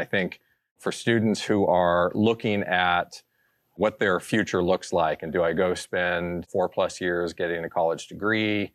[0.00, 0.40] I think
[0.78, 3.22] for students who are looking at
[3.76, 7.70] what their future looks like and do I go spend four plus years getting a
[7.70, 8.72] college degree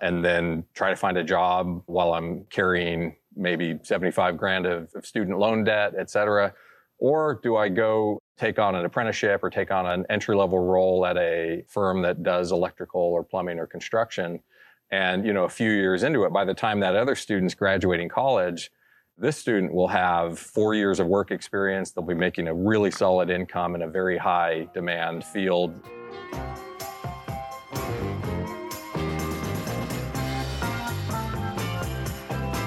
[0.00, 5.06] and then try to find a job while I'm carrying maybe 75 grand of, of
[5.06, 6.52] student loan debt, et cetera?
[6.98, 11.04] Or do I go take on an apprenticeship or take on an entry level role
[11.06, 14.40] at a firm that does electrical or plumbing or construction?
[14.90, 18.08] And, you know, a few years into it, by the time that other student's graduating
[18.08, 18.70] college,
[19.16, 21.92] this student will have four years of work experience.
[21.92, 25.72] They'll be making a really solid income in a very high demand field.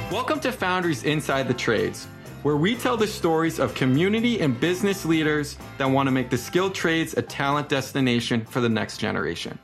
[0.09, 2.05] Welcome to Foundries Inside the Trades,
[2.43, 6.37] where we tell the stories of community and business leaders that want to make the
[6.37, 9.59] skilled trades a talent destination for the next generation.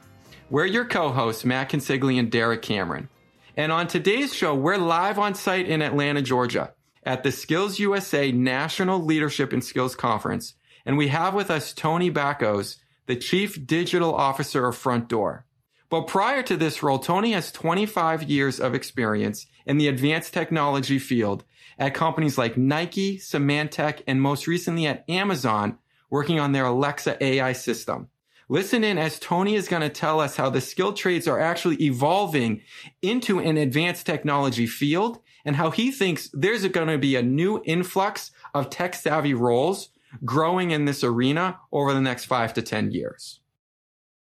[0.49, 3.07] We're your co hosts, Matt Consigli and Derek Cameron.
[3.55, 8.31] And on today's show, we're live on site in Atlanta, Georgia at the Skills USA
[8.31, 10.55] National Leadership and Skills Conference.
[10.87, 15.43] And we have with us Tony Bacos, the Chief Digital Officer of Frontdoor.
[15.91, 20.97] But prior to this role, Tony has 25 years of experience in the advanced technology
[20.97, 21.43] field
[21.77, 25.77] at companies like Nike, Symantec, and most recently at Amazon,
[26.09, 28.09] working on their Alexa AI system.
[28.53, 31.75] Listen in as Tony is going to tell us how the skilled trades are actually
[31.81, 32.61] evolving
[33.01, 37.63] into an advanced technology field and how he thinks there's going to be a new
[37.65, 39.89] influx of tech savvy roles
[40.23, 43.39] growing in this arena over the next five to 10 years.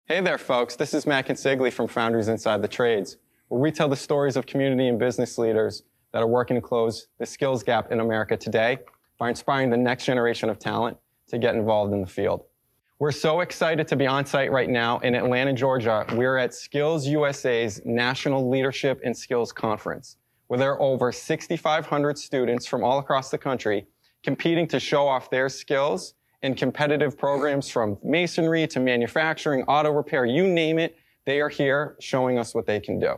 [0.06, 0.74] Hey there, folks.
[0.74, 4.46] This is Matt Consigli from Foundries Inside the Trades, where we tell the stories of
[4.46, 8.78] community and business leaders that are working to close the skills gap in America today
[9.16, 10.96] by inspiring the next generation of talent
[11.28, 12.47] to get involved in the field.
[13.00, 16.04] We're so excited to be on site right now in Atlanta, Georgia.
[16.14, 20.16] We're at Skills USA's National Leadership and Skills Conference,
[20.48, 23.86] where there are over 6,500 students from all across the country
[24.24, 30.24] competing to show off their skills in competitive programs from masonry to manufacturing, auto repair,
[30.24, 30.96] you name it.
[31.24, 33.14] They are here showing us what they can do.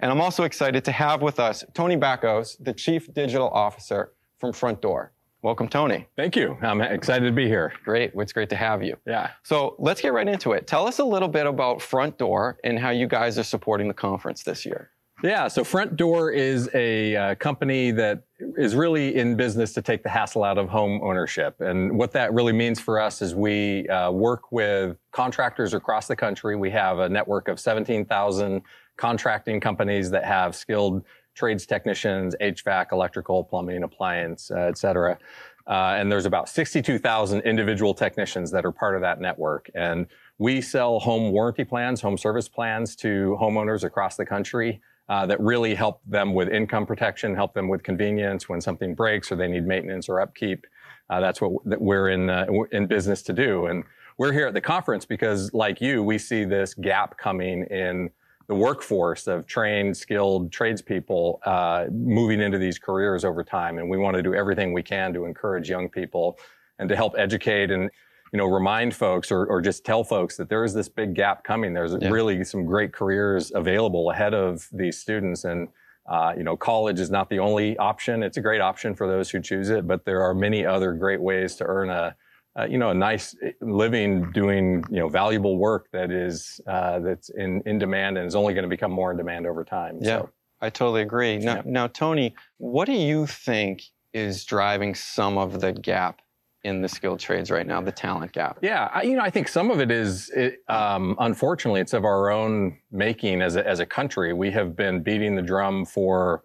[0.00, 4.50] And I'm also excited to have with us Tony Bacos, the Chief Digital Officer from
[4.50, 5.10] Frontdoor.
[5.44, 6.06] Welcome, Tony.
[6.16, 6.56] Thank you.
[6.62, 7.74] I'm excited to be here.
[7.84, 8.12] Great.
[8.14, 8.96] It's great to have you.
[9.06, 9.28] Yeah.
[9.42, 10.66] So let's get right into it.
[10.66, 13.92] Tell us a little bit about Front Door and how you guys are supporting the
[13.92, 14.88] conference this year.
[15.22, 18.22] Yeah, so Front Door is a uh, company that
[18.56, 21.60] is really in business to take the hassle out of home ownership.
[21.60, 26.16] And what that really means for us is we uh, work with contractors across the
[26.16, 26.56] country.
[26.56, 28.62] We have a network of 17,000
[28.96, 31.04] contracting companies that have skilled
[31.34, 35.18] trades technicians, HVAC, electrical, plumbing, appliance, uh, et cetera.
[35.66, 39.70] Uh, and there's about 62,000 individual technicians that are part of that network.
[39.74, 40.06] And
[40.38, 45.40] we sell home warranty plans, home service plans to homeowners across the country uh, that
[45.40, 49.48] really help them with income protection, help them with convenience when something breaks or they
[49.48, 50.66] need maintenance or upkeep.
[51.10, 53.84] Uh, that's what we're in uh, in business to do, and
[54.16, 58.08] we're here at the conference because, like you, we see this gap coming in
[58.46, 63.96] the workforce of trained, skilled tradespeople uh, moving into these careers over time, and we
[63.96, 66.38] want to do everything we can to encourage young people
[66.78, 67.90] and to help educate and
[68.34, 71.44] you know, remind folks or, or just tell folks that there is this big gap
[71.44, 71.72] coming.
[71.72, 72.08] There's yeah.
[72.08, 75.44] really some great careers available ahead of these students.
[75.44, 75.68] And,
[76.10, 78.24] uh, you know, college is not the only option.
[78.24, 81.20] It's a great option for those who choose it, but there are many other great
[81.20, 82.16] ways to earn a,
[82.58, 87.28] uh, you know, a nice living doing, you know, valuable work that is, uh, that's
[87.30, 89.98] in, in demand and is only going to become more in demand over time.
[90.00, 91.38] Yeah, so, I totally agree.
[91.38, 91.62] Now, yeah.
[91.64, 93.82] now, Tony, what do you think
[94.12, 96.20] is driving some of the gap
[96.62, 98.58] in the skilled trades right now, the talent gap?
[98.62, 102.04] Yeah, I, you know, I think some of it is, it, um, unfortunately, it's of
[102.04, 104.32] our own making as a, as a country.
[104.32, 106.44] We have been beating the drum for,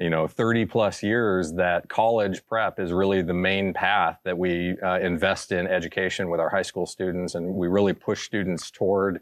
[0.00, 4.76] you know, 30 plus years that college prep is really the main path that we
[4.82, 9.20] uh, invest in education with our high school students, and we really push students toward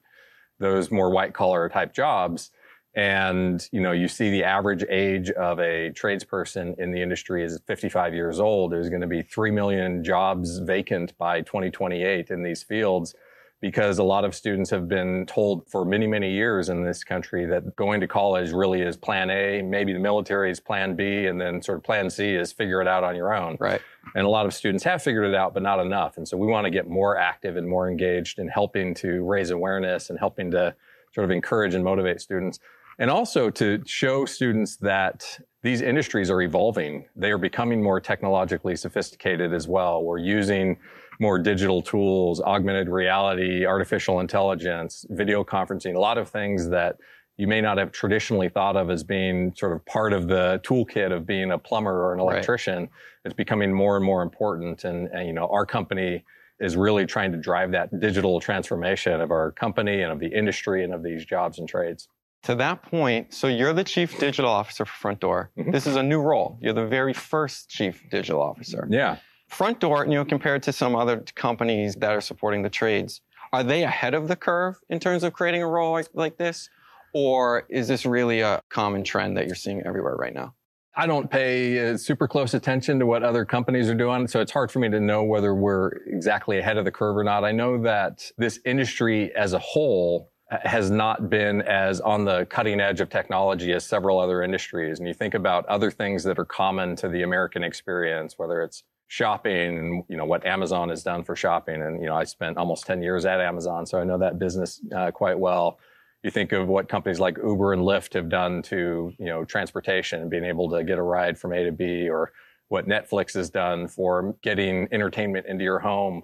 [0.61, 2.53] those more white collar type jobs.
[2.95, 7.61] And, you know, you see the average age of a tradesperson in the industry is
[7.67, 8.73] 55 years old.
[8.73, 13.15] There's going to be 3 million jobs vacant by 2028 in these fields
[13.61, 17.45] because a lot of students have been told for many, many years in this country
[17.47, 21.41] that going to college really is plan A, maybe the military is plan B, and
[21.41, 23.57] then sort of plan C is figure it out on your own.
[23.59, 23.81] Right.
[24.15, 26.17] And a lot of students have figured it out, but not enough.
[26.17, 29.51] And so we want to get more active and more engaged in helping to raise
[29.51, 30.75] awareness and helping to
[31.13, 32.61] sort of encourage and motivate students
[32.99, 37.07] and also to show students that these industries are evolving.
[37.17, 40.03] They are becoming more technologically sophisticated as well.
[40.03, 40.79] We're using
[41.19, 46.97] more digital tools, augmented reality, artificial intelligence, video conferencing, a lot of things that
[47.37, 51.13] you may not have traditionally thought of as being sort of part of the toolkit
[51.13, 52.81] of being a plumber or an electrician.
[52.81, 52.91] Right.
[53.25, 54.85] It's becoming more and more important.
[54.85, 56.25] And, and, you know, our company
[56.59, 60.83] is really trying to drive that digital transformation of our company and of the industry
[60.83, 62.09] and of these jobs and trades.
[62.45, 65.49] To that point, so you're the chief digital officer for Frontdoor.
[65.57, 65.71] Mm-hmm.
[65.71, 66.59] This is a new role.
[66.61, 68.89] You're the very first chief digital officer.
[68.91, 69.19] Yeah.
[69.51, 73.23] Frontdoor, you know, compared to some other companies that are supporting the trades,
[73.53, 76.69] are they ahead of the curve in terms of creating a role like, like this?
[77.15, 80.55] Or is this really a common trend that you're seeing everywhere right now?
[80.95, 84.51] I don't pay uh, super close attention to what other companies are doing, so it's
[84.51, 87.45] hard for me to know whether we're exactly ahead of the curve or not.
[87.45, 92.81] I know that this industry as a whole has not been as on the cutting
[92.81, 94.99] edge of technology as several other industries.
[94.99, 98.83] And you think about other things that are common to the American experience, whether it's
[99.09, 101.83] shopping and you know what Amazon has done for shopping.
[101.83, 104.81] And you know I spent almost 10 years at Amazon, so I know that business
[104.95, 105.79] uh, quite well
[106.23, 110.21] you think of what companies like Uber and Lyft have done to, you know, transportation
[110.21, 112.33] and being able to get a ride from A to B or
[112.69, 116.23] what Netflix has done for getting entertainment into your home.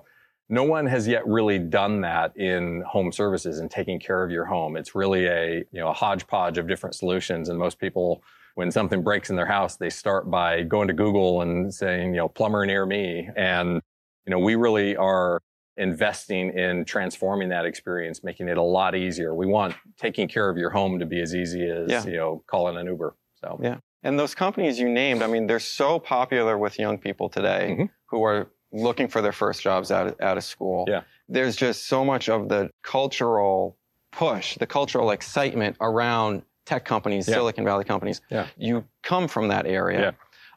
[0.49, 4.45] No one has yet really done that in home services and taking care of your
[4.45, 4.77] home.
[4.77, 7.49] It's really a, you know, a hodgepodge of different solutions.
[7.49, 8.23] And most people,
[8.55, 12.19] when something breaks in their house, they start by going to Google and saying, you
[12.19, 13.29] know, plumber near me.
[13.37, 13.83] And,
[14.27, 15.43] you know, we really are
[15.77, 19.35] investing in transforming that experience, making it a lot easier.
[19.35, 22.05] We want taking care of your home to be as easy as, yeah.
[22.05, 23.17] you know, calling an Uber.
[23.41, 23.79] So, yeah.
[24.05, 27.85] And those companies you named, I mean, they're so popular with young people today mm-hmm.
[28.07, 30.85] who are looking for their first jobs out of, out of school.
[30.87, 31.03] Yeah.
[31.29, 33.79] There's just so much of the cultural
[34.13, 37.35] push, the cultural excitement around tech companies, yeah.
[37.35, 38.21] Silicon Valley companies.
[38.31, 38.47] Yeah.
[38.57, 40.01] You come from that area.
[40.01, 40.11] Yeah.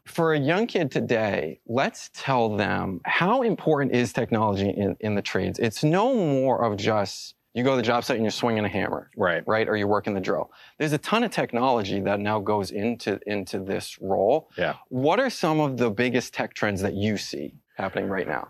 [0.05, 5.21] For a young kid today, let's tell them how important is technology in, in the
[5.21, 5.59] trades.
[5.59, 8.69] It's no more of just you go to the job site and you're swinging a
[8.69, 9.43] hammer, right?
[9.47, 10.51] Right, or you're working the drill.
[10.77, 14.49] There's a ton of technology that now goes into into this role.
[14.57, 14.75] Yeah.
[14.89, 18.49] What are some of the biggest tech trends that you see happening right now?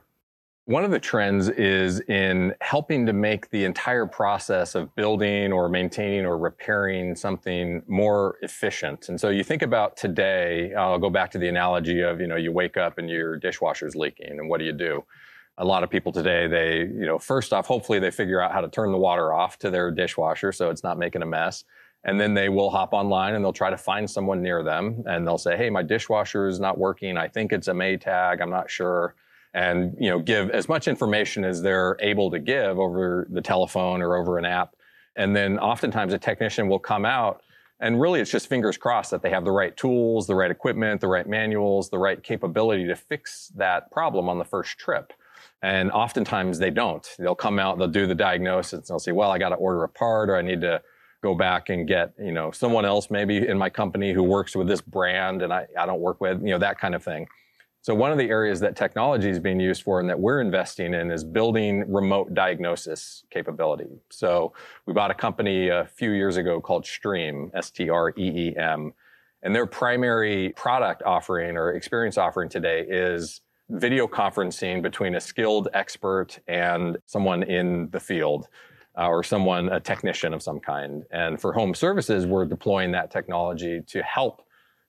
[0.67, 5.69] One of the trends is in helping to make the entire process of building or
[5.69, 9.07] maintaining or repairing something more efficient.
[9.07, 12.35] And so you think about today, I'll go back to the analogy of, you know,
[12.35, 15.05] you wake up and your dishwasher's leaking and what do you do?
[15.57, 18.59] A lot of people today, they, you know, first off, hopefully they figure out how
[18.59, 21.63] to turn the water off to their dishwasher so it's not making a mess.
[22.03, 25.25] And then they will hop online and they'll try to find someone near them and
[25.25, 27.15] they'll say, Hey, my dishwasher is not working.
[27.15, 28.41] I think it's a Maytag.
[28.41, 29.15] I'm not sure
[29.53, 34.01] and you know give as much information as they're able to give over the telephone
[34.01, 34.75] or over an app.
[35.15, 37.41] And then oftentimes a technician will come out
[37.79, 41.01] and really it's just fingers crossed that they have the right tools the right equipment
[41.01, 45.13] the right manuals the right capability to fix that problem on the first trip.
[45.63, 47.07] And oftentimes they don't.
[47.17, 49.83] They'll come out they'll do the diagnosis and they'll say well i got to order
[49.83, 50.81] a part or i need to
[51.23, 54.67] go back and get you know someone else maybe in my company who works with
[54.67, 57.27] this brand and i, I don't work with you know that kind of thing
[57.87, 60.93] so one of the areas that technology is being used for and that we're investing
[60.93, 63.87] in is building remote diagnosis capability.
[64.09, 64.51] So
[64.85, 68.93] we bought a company a few years ago called Streem, S-T-R-E-E-M,
[69.41, 73.39] and their primary product offering or experience offering today is
[73.69, 78.49] video conferencing between a skilled expert and someone in the field.
[78.99, 81.03] Uh, or someone, a technician of some kind.
[81.11, 84.46] And for home services, we're deploying that technology to help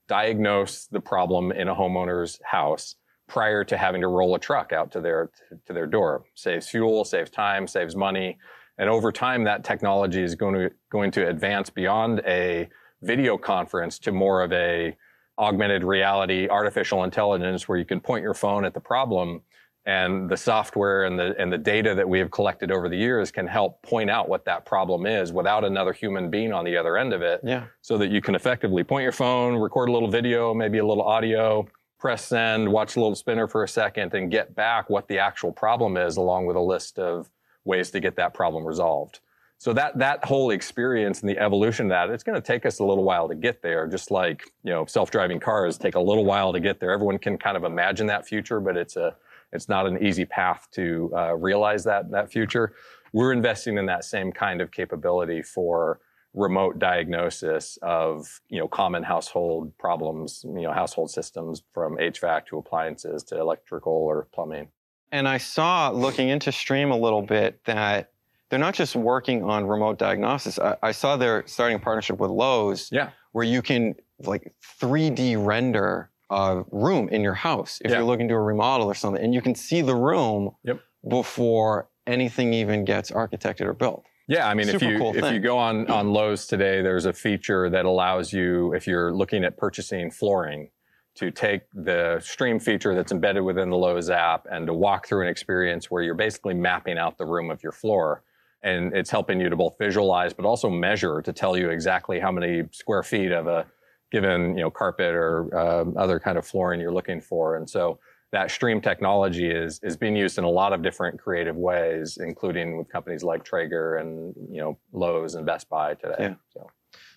[0.08, 2.96] diagnose the problem in a homeowner's house
[3.28, 5.31] prior to having to roll a truck out to their
[5.67, 6.24] to their door.
[6.34, 8.38] Saves fuel, saves time, saves money,
[8.79, 12.69] and over time that technology is going to going to advance beyond a
[13.03, 14.96] video conference to more of a
[15.38, 19.43] augmented reality, artificial intelligence, where you can point your phone at the problem
[19.88, 23.30] and the software and the and the data that we have collected over the years
[23.30, 26.98] can help point out what that problem is without another human being on the other
[26.98, 27.64] end of it yeah.
[27.80, 31.02] so that you can effectively point your phone record a little video maybe a little
[31.02, 31.66] audio
[31.98, 35.50] press send watch a little spinner for a second and get back what the actual
[35.50, 37.30] problem is along with a list of
[37.64, 39.20] ways to get that problem resolved
[39.56, 42.78] so that that whole experience and the evolution of that it's going to take us
[42.78, 46.26] a little while to get there just like you know self-driving cars take a little
[46.26, 49.16] while to get there everyone can kind of imagine that future but it's a
[49.52, 52.74] it's not an easy path to uh, realize that that future.
[53.12, 56.00] We're investing in that same kind of capability for
[56.34, 62.58] remote diagnosis of you know common household problems, you know household systems from HVAC to
[62.58, 64.69] appliances to electrical or plumbing.
[65.10, 68.12] And I saw looking into Streem a little bit that
[68.50, 70.58] they're not just working on remote diagnosis.
[70.58, 73.10] I, I saw they're starting a partnership with Lowe's, yeah.
[73.32, 77.99] where you can like 3D render a room in your house if yeah.
[77.99, 80.81] you're looking to a remodel or something, and you can see the room yep.
[81.08, 84.05] before anything even gets architected or built.
[84.29, 85.35] Yeah, I mean, if you cool if thing.
[85.35, 89.43] you go on on Lowe's today, there's a feature that allows you, if you're looking
[89.43, 90.69] at purchasing flooring,
[91.15, 95.23] to take the Streem feature that's embedded within the Lowe's app and to walk through
[95.23, 98.23] an experience where you're basically mapping out the room of your floor,
[98.63, 102.31] and it's helping you to both visualize but also measure to tell you exactly how
[102.31, 103.67] many square feet of a
[104.10, 107.98] given you know carpet or um, other kind of flooring you're looking for, and so
[108.31, 112.79] that Streem technology is is being used in a lot of different creative ways, including
[112.79, 116.17] with companies like Traeger and you know Lowe's and Best Buy today.
[116.19, 116.34] Yeah.
[116.53, 116.70] So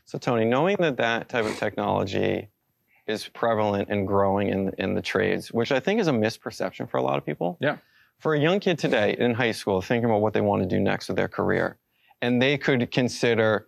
[0.05, 2.50] So, Tony, knowing that that type of technology
[3.07, 6.98] is prevalent and growing in, in the trades, which I think is a misperception for
[6.98, 7.57] a lot of people.
[7.62, 7.77] Yeah.
[8.19, 10.79] For a young kid today in high school, thinking about what they want to do
[10.79, 11.77] next with their career,
[12.21, 13.67] and they could consider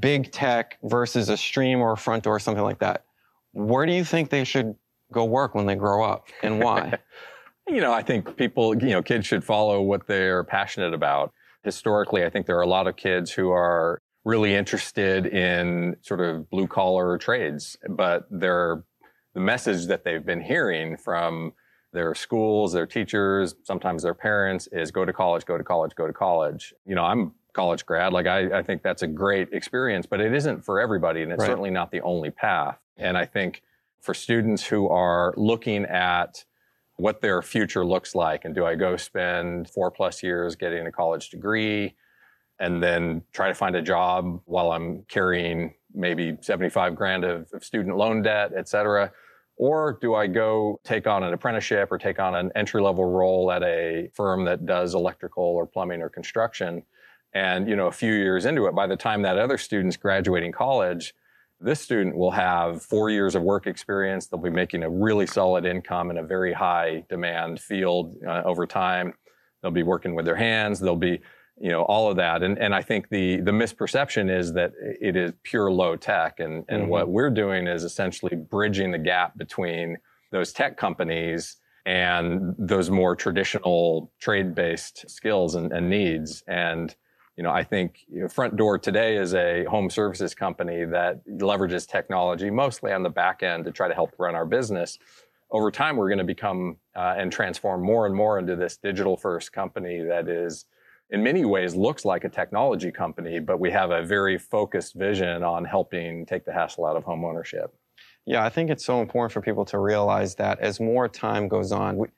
[0.00, 3.04] big tech versus a Streem or a front door, something like that.
[3.52, 4.74] Where do you think they should
[5.12, 6.98] go work when they grow up and why?
[7.68, 11.32] you know, I think people, you know, kids should follow what they're passionate about.
[11.62, 16.20] Historically, I think there are a lot of kids who are really interested in sort
[16.20, 18.84] of blue collar trades, but they're
[19.34, 21.52] the message that they've been hearing from
[21.92, 26.06] their schools, their teachers, sometimes their parents is go to college, go to college, go
[26.06, 26.74] to college.
[26.84, 28.12] You know, I'm college grad.
[28.12, 31.22] Like I, I think that's a great experience, but it isn't for everybody.
[31.22, 31.46] And it's Right.
[31.48, 32.78] certainly not the only path.
[32.98, 33.62] And I think
[34.00, 36.44] for students who are looking at
[36.96, 40.92] what their future looks like, and do I go spend four plus years getting a
[40.92, 41.94] college degree
[42.60, 47.64] and then try to find a job while I'm carrying maybe 75 grand of, of
[47.64, 49.10] student loan debt, et cetera?
[49.56, 53.50] Or do I go take on an apprenticeship or take on an entry level role
[53.52, 56.82] at a firm that does electrical or plumbing or construction?
[57.34, 60.52] And, you know, a few years into it, by the time that other student's graduating
[60.52, 61.14] college,
[61.60, 64.26] this student will have four years of work experience.
[64.26, 68.66] They'll be making a really solid income in a very high demand field uh, over
[68.66, 69.14] time.
[69.62, 70.78] They'll be working with their hands.
[70.78, 71.20] They'll be,
[71.60, 72.42] you know, all of that.
[72.44, 76.38] And, and I think the, the misperception is that it is pure low tech.
[76.38, 76.88] And, and Mhm.
[76.88, 79.96] what we're doing is essentially bridging the gap between
[80.30, 86.44] those tech companies and those more traditional trade based skills and, and needs.
[86.46, 86.94] And,
[87.36, 91.26] you know, I think you know, Front Door today is a home services company that
[91.26, 94.98] leverages technology mostly on the back end to try to help run our business.
[95.50, 99.16] Over time, we're going to become uh, and transform more and more into this digital
[99.16, 100.66] first company that is,
[101.10, 105.42] in many ways, looks like a technology company, but we have a very focused vision
[105.42, 107.74] on helping take the hassle out of home ownership.
[108.26, 111.72] Yeah, I think it's so important for people to realize that as more time goes
[111.72, 112.08] on, we,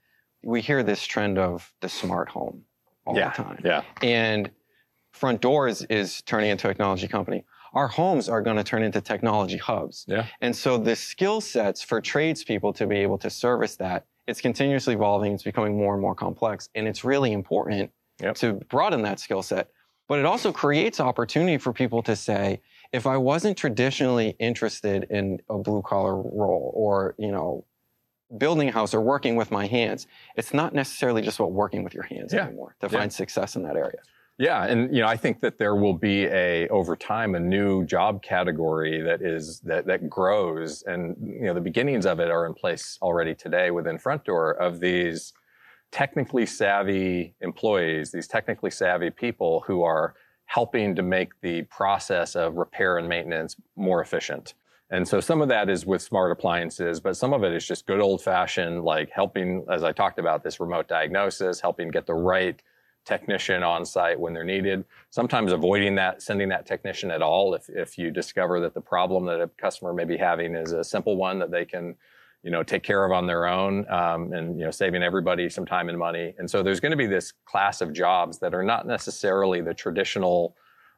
[0.45, 2.63] we hear this trend of the smart home
[3.07, 3.61] all yeah, the time.
[3.65, 4.51] yeah, And
[5.17, 7.45] Front Door is, is turning into a technology company.
[7.73, 10.05] Our homes are going to turn into technology hubs.
[10.09, 10.27] yeah.
[10.41, 14.95] And so the skill sets for tradespeople to be able to service that, it's continuously
[14.95, 15.33] evolving.
[15.33, 16.69] It's becoming more and more complex.
[16.75, 18.35] And it's really important Yep.
[18.37, 19.69] to broaden that skill set.
[20.09, 22.61] But it also creates opportunity for people to say,
[22.93, 27.65] if I wasn't traditionally interested in a blue collar role or, you know,
[28.39, 30.07] building a house or working with my hands,
[30.37, 32.47] it's not necessarily just about working with your hands Yeah.
[32.47, 32.99] anymore to Yeah.
[32.99, 33.99] find success in that area.
[34.39, 37.87] Yeah, and you know, I think that there will be a over time a new
[37.87, 42.45] job category that is that that grows, and you know, the beginnings of it are
[42.45, 45.33] in place already today within Front Door of these
[45.91, 50.15] technically savvy employees, these technically savvy people who are
[50.45, 54.53] helping to make the process of repair and maintenance more efficient.
[54.91, 57.87] And so some of that is with smart appliances, but some of it is just
[57.87, 62.15] good old fashioned, like helping, as I talked about, this remote diagnosis, helping get the
[62.15, 62.61] right
[63.07, 64.85] technician on site when they're needed.
[65.11, 69.25] Sometimes avoiding that, sending that technician at all if, if you discover that the problem
[69.27, 71.95] that a customer may be having is a simple one that they can,
[72.43, 75.65] you know, take care of on their own um, and, you know, saving everybody some
[75.65, 76.35] time and money.
[76.39, 79.73] And so there's going to be this class of jobs that are not necessarily the
[79.73, 80.57] traditional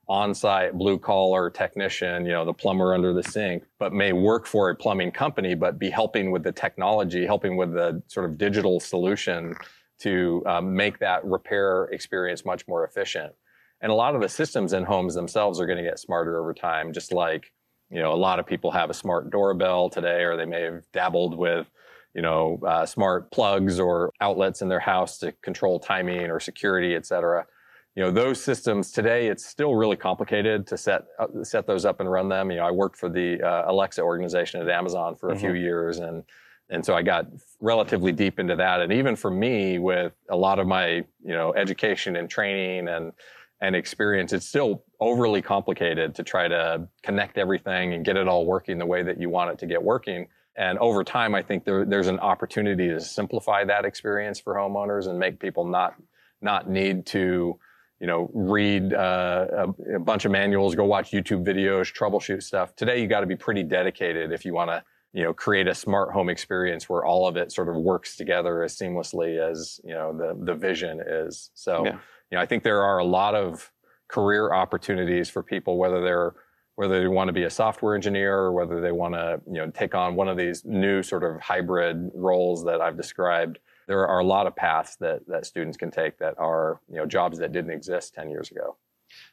[0.08, 4.70] on-site blue collar technician, you know, the plumber under the sink, but may work for
[4.70, 8.80] a plumbing company, but be helping with the technology, helping with the sort of digital
[8.80, 9.54] solution
[10.00, 13.32] to um, make that repair experience much more efficient.
[13.80, 16.52] And a lot of the systems in homes themselves are going to get smarter over
[16.52, 17.52] time, just like,
[17.90, 20.82] you know, a lot of people have a smart doorbell today, or they may have
[20.92, 21.66] dabbled with,
[22.14, 26.94] you know, uh, smart plugs or outlets in their house to control timing or security,
[26.94, 27.46] et cetera.
[27.94, 31.98] You know those systems today it's still really complicated to set uh, set those up
[31.98, 32.48] and run them.
[32.52, 35.98] You know i worked for the uh, alexa organization at amazon for a few years
[35.98, 36.22] and
[36.70, 37.26] and so i got
[37.60, 41.54] relatively deep into that and even for me with a lot of my you know
[41.54, 43.12] education and training and
[43.60, 48.46] and experience it's still overly complicated to try to connect everything and get it all
[48.46, 51.64] working the way that you want it to get working and over time i think
[51.64, 55.94] there, there's an opportunity to simplify that experience for homeowners and make people not
[56.40, 57.58] not need to
[58.00, 62.74] you know, read uh, a, a, bunch of manuals, go watch YouTube videos, troubleshoot stuff.
[62.76, 65.74] Today, you got to be pretty dedicated if you want to, you know, create a
[65.74, 69.94] smart home experience where all of it sort of works together as seamlessly as you
[69.94, 71.50] know the the vision is.
[71.54, 71.92] So, yeah.
[72.30, 73.70] you know, I think there are a lot of
[74.08, 76.34] career opportunities for people, whether they're
[76.76, 79.68] whether they want to be a software engineer or whether they want to, you know,
[79.70, 84.20] take on one of these new sort of hybrid roles that I've described there are
[84.20, 87.50] a lot of paths that, that students can take that are you know jobs that
[87.50, 88.76] didn't exist 10 years ago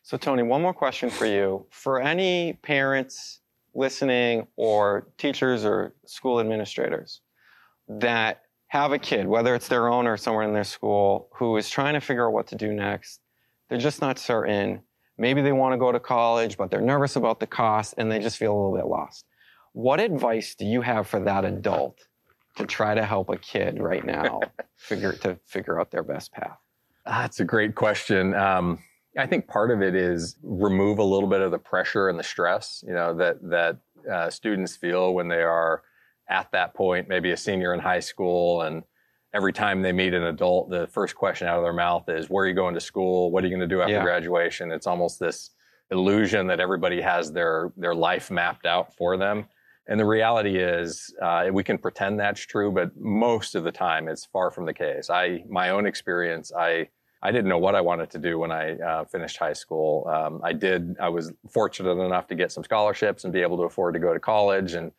[0.01, 3.41] so tony one more question for you for any parents
[3.75, 7.21] listening or teachers or school administrators
[7.87, 11.69] that have a kid whether it's their own or somewhere in their school who is
[11.69, 13.19] trying to figure out what to do next
[13.69, 14.81] they're just not certain
[15.17, 18.19] maybe they want to go to college but they're nervous about the cost and they
[18.19, 19.25] just feel a little bit lost
[19.75, 21.99] what advice do you have for that adult
[22.55, 24.39] to try to help a kid right now
[24.77, 26.57] figure to figure out their best path?
[27.05, 28.33] That's a great question.
[28.33, 28.79] Um,
[29.17, 32.23] I think part of it is remove a little bit of the pressure and the
[32.23, 33.77] stress, you know, that that
[34.11, 35.83] uh, students feel when they are
[36.29, 38.83] at that point, maybe a senior in high school, and
[39.33, 42.45] every time they meet an adult, the first question out of their mouth is, "Where
[42.45, 43.31] are you going to school?
[43.31, 44.03] What are you going to do after yeah.
[44.03, 45.51] graduation?" It's almost this
[45.91, 49.45] illusion that everybody has their their life mapped out for them.
[49.87, 54.07] And the reality is, uh, we can pretend that's true, but most of the time,
[54.07, 55.11] it's far from the case.
[55.11, 56.89] I, my own experience, I,
[57.25, 60.07] I didn't know what I wanted to do when I uh, finished high school.
[60.07, 60.95] Um, I did.
[60.99, 64.13] I was fortunate enough to get some scholarships and be able to afford to go
[64.13, 64.91] to college, and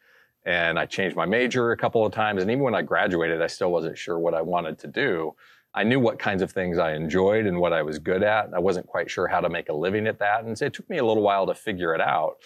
[0.44, 2.42] and I changed my major a couple of times.
[2.42, 5.36] And even when I graduated, I still wasn't sure what I wanted to do.
[5.72, 8.52] I knew what kinds of things I enjoyed and what I was good at.
[8.54, 10.90] I wasn't quite sure how to make a living at that, and so it took
[10.90, 12.38] me a little while to figure it out.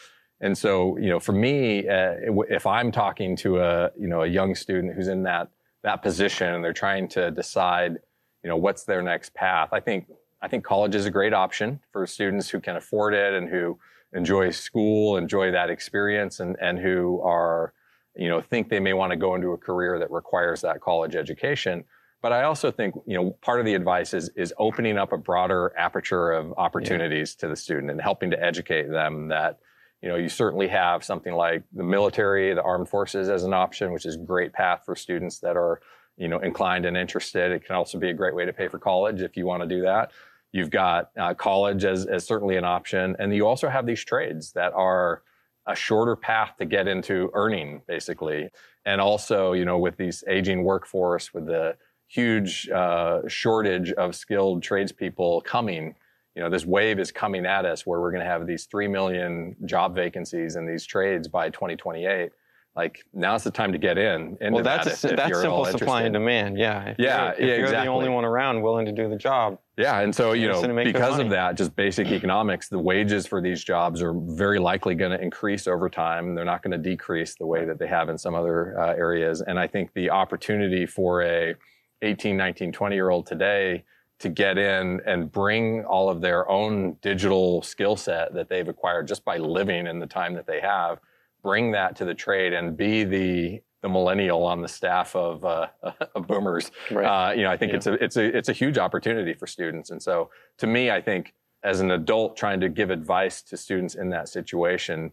[0.43, 2.15] And so, you know, for me, uh,
[2.49, 5.49] if I'm talking to a, you know, a young student who's in that,
[5.83, 7.99] that position and they're trying to decide,
[8.43, 10.07] you know, what's their next path, I think,
[10.43, 13.79] I think college is a great option for students who can afford it and who
[14.13, 17.73] enjoy school, enjoy that experience and, and who are,
[18.17, 21.15] you know, think they may want to go into a career that requires that college
[21.15, 21.85] education.
[22.23, 25.17] But I also think, you know, part of the advice is, is opening up a
[25.17, 27.41] broader aperture of opportunities yeah.
[27.47, 29.59] to the student and helping to educate them that,
[30.03, 33.93] you know, you certainly have something like the military, the armed forces as an option,
[33.93, 35.81] which is a great path for students that are,
[36.21, 37.51] you know, inclined and interested.
[37.51, 39.69] It can also be a great way to pay for college if you want to
[39.69, 40.13] do that.
[40.53, 43.17] You've got uh, college as, as certainly an option.
[43.19, 45.23] And you also have these trades that are
[45.67, 48.51] a shorter path to get into earning, basically.
[48.85, 54.63] And also, you know, with these aging workforce, with the huge uh, shortage of skilled
[54.63, 55.95] tradespeople coming,
[56.35, 58.89] you know, this wave is coming at us where we're going to have these 3
[58.89, 62.31] million job vacancies in these trades by 2028.
[62.77, 64.39] Like now's the time to get in.
[64.41, 66.57] Well, that's that a, that's simple supply and demand.
[66.57, 66.91] Yeah.
[66.91, 67.25] If yeah.
[67.25, 67.87] You're, if yeah, you're exactly.
[67.87, 69.59] the only one around willing to do the job.
[69.77, 70.01] Yeah.
[70.01, 74.03] And so, you know, because of that, just basic economics, the wages for these jobs
[74.03, 76.35] are very likely going to increase over time.
[76.37, 79.41] They're not going to decrease the way that they have in some other uh, areas.
[79.41, 81.55] And I think the opportunity for a
[82.03, 83.85] 18, 19, 20 year old today
[84.21, 89.09] to get in and bring all of their own digital skill set that they've acquired
[89.09, 90.99] just by living in the time that they have,
[91.43, 95.69] bring that to the trade and be the the millennial on the staff of, uh,
[96.15, 96.71] of boomers.
[96.91, 97.31] Right.
[97.31, 97.77] Uh, you know, I think yeah.
[97.77, 99.91] it's a it's a it's a huge opportunity for students.
[99.91, 103.95] And so, to me, I think as an adult trying to give advice to students
[103.95, 105.13] in that situation,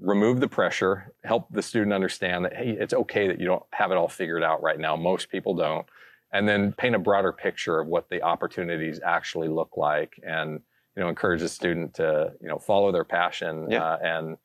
[0.00, 3.92] remove the pressure, help the student understand that hey, it's okay that you don't have
[3.92, 4.96] it all figured out right now.
[4.96, 5.86] Most people don't
[6.32, 10.60] and then paint a broader picture of what the opportunities actually look like and
[10.96, 13.84] you know encourage the student to you know follow their passion yeah.
[13.84, 14.36] uh, and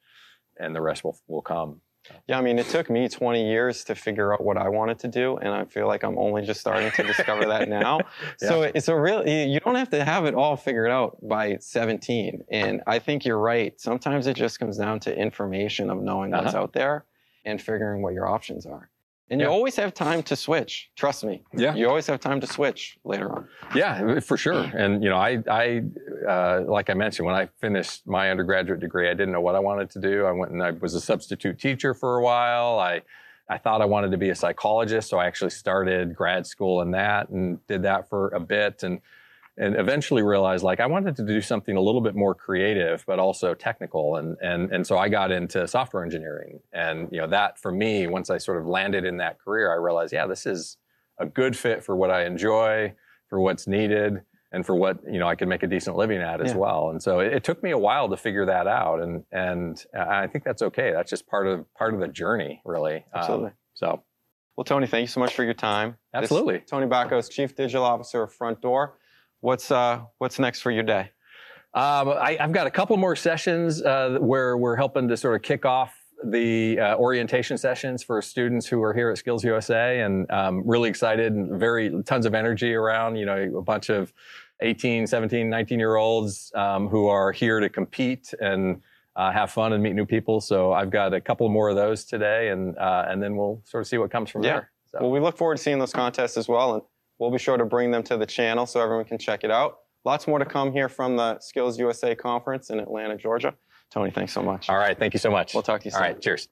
[0.59, 1.81] and the rest will will come
[2.27, 5.07] yeah i mean it took me 20 years to figure out what i wanted to
[5.07, 7.99] do and i feel like i'm only just starting to discover that now
[8.41, 8.49] yeah.
[8.49, 12.43] so it's a real you don't have to have it all figured out by 17
[12.51, 16.47] and i think you're right sometimes it just comes down to information of knowing what's
[16.47, 16.63] uh-huh.
[16.63, 17.05] out there
[17.45, 18.89] and figuring what your options are
[19.33, 20.89] and you always have time to switch.
[20.95, 21.43] Trust me.
[21.53, 21.75] Yeah.
[21.75, 23.47] You always have time to switch later on.
[23.75, 24.61] Yeah, for sure.
[24.61, 25.83] And you know, I, I,
[26.27, 29.59] uh, like I mentioned, when I finished my undergraduate degree, I didn't know what I
[29.59, 30.25] wanted to do.
[30.25, 32.79] I went and I was a substitute teacher for a while.
[32.79, 33.01] I,
[33.49, 36.91] I thought I wanted to be a psychologist, so I actually started grad school in
[36.91, 38.83] that and did that for a bit.
[38.83, 39.01] And
[39.57, 43.19] and eventually realized like I wanted to do something a little bit more creative, but
[43.19, 44.15] also technical.
[44.15, 46.59] And, and, and so I got into software engineering.
[46.71, 49.75] And, you know, that for me, once I sort of landed in that career, I
[49.75, 50.77] realized, yeah, this is
[51.19, 52.93] a good fit for what I enjoy,
[53.27, 56.41] for what's needed, and for what, you know, I could make a decent living at
[56.41, 56.57] as yeah.
[56.57, 56.89] well.
[56.89, 59.01] And so it, it, took me a while to figure that out.
[59.01, 60.91] And, and I think that's okay.
[60.91, 62.97] That's just part of, part of the journey, really.
[62.97, 63.47] Um, Absolutely.
[63.47, 64.03] Um, so.
[64.55, 65.97] Well, Tony, thank you so much for your time.
[66.13, 66.59] Absolutely.
[66.59, 68.93] This, Tony Bacos, Chief Digital Officer of Front Door.
[69.43, 71.11] What's uh, what's next for your day?
[71.73, 75.41] Um, I, have got a couple more sessions uh, where we're helping to sort of
[75.41, 80.31] kick off the uh, orientation sessions for students who are here at Skills USA, and
[80.31, 83.17] um, really excited and very tons of energy around.
[83.17, 84.13] You know, a bunch of
[84.61, 88.81] 18, 17, 19 year olds um, who are here to compete and
[89.17, 90.39] uh, have fun and meet new people.
[90.39, 93.81] So I've got a couple more of those today, and uh, and then we'll sort
[93.81, 94.51] of see what comes from yeah.
[94.53, 94.71] there.
[94.85, 94.99] So.
[95.01, 96.83] Well, we look forward to seeing those contests as well, and
[97.19, 99.77] we'll be sure to bring them to the channel so everyone can check it out.
[100.05, 103.53] Lots more to come here from the Skills USA conference in Atlanta, Georgia.
[103.91, 104.69] Tony, thanks so much.
[104.69, 105.53] All right, thank you so much.
[105.53, 106.01] We'll talk to you soon.
[106.01, 106.47] All right, cheers.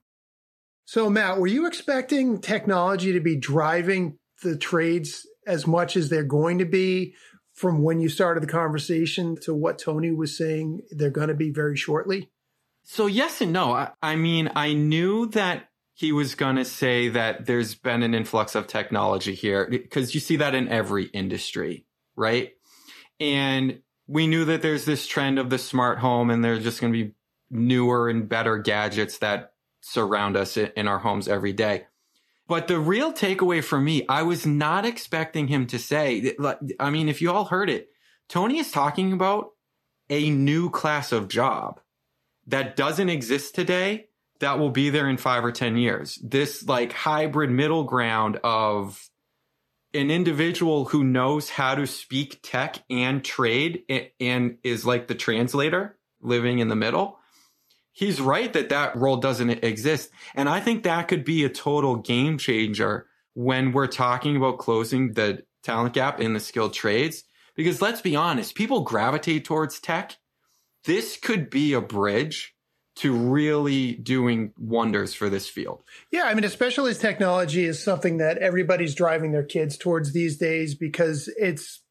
[0.86, 6.24] So, Matt, were you expecting technology to be driving the trades as much as they're
[6.24, 7.16] going to be
[7.54, 11.52] from when you started the conversation to what Tony was saying they're going to be
[11.52, 12.30] very shortly?
[12.84, 13.74] So, yes and no.
[13.74, 15.68] I, I mean, I knew that
[16.02, 20.20] he was going to say that there's been an influx of technology here because you
[20.20, 21.86] see that in every industry,
[22.16, 22.54] right?
[23.20, 26.92] And we knew that there's this trend of the smart home and there's just going
[26.92, 27.14] to be
[27.52, 31.86] newer and better gadgets that surround us in our homes every day.
[32.48, 36.36] But the real takeaway for me, I was not expecting him to say,
[36.80, 37.90] I mean, if you all heard it,
[38.28, 39.52] Tony is talking about
[40.10, 41.80] a new class of job
[42.48, 44.08] that doesn't exist today
[44.42, 46.20] that will be there in five or 10 years.
[46.22, 49.10] This like hybrid middle ground of
[49.94, 53.84] an individual who knows how to speak tech and trade
[54.20, 57.20] and is like the translator living in the middle.
[57.92, 60.10] He's right that that role doesn't exist.
[60.34, 65.14] And I think that could be a total game changer when we're talking about closing
[65.14, 67.24] the talent gap in the skilled trades.
[67.56, 70.18] Because let's be honest, people gravitate towards tech.
[70.86, 72.56] This could be a bridge
[72.94, 75.82] to really doing wonders for this field.
[76.12, 80.38] Yeah, I mean, especially as technology is something that everybody's driving their kids towards these
[80.38, 81.82] days because it's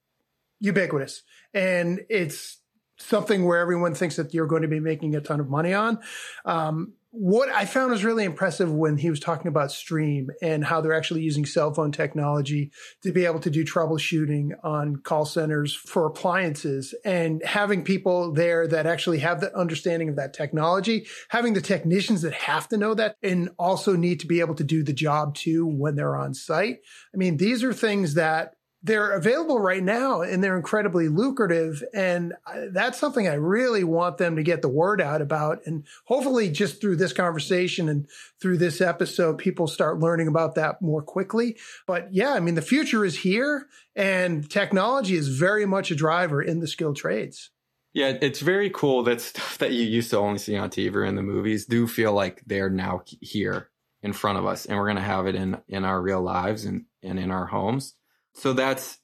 [0.60, 1.22] ubiquitous
[1.54, 2.58] and it's
[2.98, 5.98] something where everyone thinks that you're going to be making a ton of money on.
[6.44, 10.80] Um, what I found was really impressive when he was talking about Streem and how
[10.80, 12.70] they're actually using cell phone technology
[13.02, 18.68] to be able to do troubleshooting on call centers for appliances and having people there
[18.68, 22.94] that actually have the understanding of that technology, having the technicians that have to know
[22.94, 26.32] that and also need to be able to do the job too when they're on
[26.32, 26.78] site.
[27.12, 31.84] I mean, these are things that they're available right now and they're incredibly lucrative.
[31.92, 32.34] And
[32.70, 35.60] that's something I really want them to get the word out about.
[35.66, 38.06] And hopefully, just through this conversation and
[38.40, 41.58] through this episode, people start learning about that more quickly.
[41.86, 46.40] But yeah, I mean, the future is here and technology is very much a driver
[46.40, 47.50] in the skilled trades.
[47.92, 51.04] Yeah, it's very cool that stuff that you used to only see on TV or
[51.04, 53.68] in the movies do feel like they're now here
[54.02, 56.64] in front of us and we're going to have it in, in our real lives
[56.64, 57.94] and, and in our homes.
[58.34, 58.98] So that's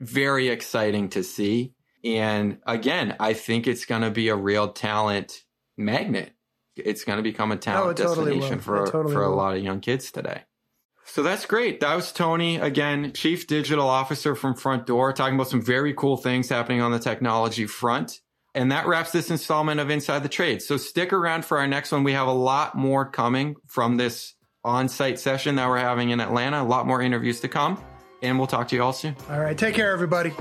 [0.00, 1.74] very exciting to see.
[2.04, 5.42] And again, I think it's going to be a real talent
[5.76, 6.32] magnet.
[6.74, 9.62] It's going to become a talent oh, totally destination for, totally for a lot of
[9.62, 10.42] young kids today.
[11.04, 11.80] So that's great.
[11.80, 16.48] That was Tony, again, Chief Digital Officer from Frontdoor, talking about some very cool things
[16.48, 18.20] happening on the technology front.
[18.54, 20.62] And that wraps this installment of Inside the Trade.
[20.62, 22.04] So stick around for our next one.
[22.04, 26.20] We have a lot more coming from this on site session that we're having in
[26.20, 27.82] Atlanta, a lot more interviews to come
[28.22, 29.16] and we'll talk to you all soon.
[29.30, 29.56] All right.
[29.56, 30.32] Take care, everybody.